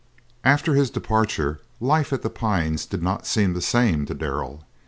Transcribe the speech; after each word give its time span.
After 0.43 0.73
his 0.73 0.89
departure, 0.89 1.59
life 1.79 2.11
at 2.11 2.23
The 2.23 2.31
Pines 2.31 2.87
did 2.87 3.03
not 3.03 3.27
seem 3.27 3.53
the 3.53 3.61
same 3.61 4.07
to 4.07 4.15
Darrell. 4.15 4.65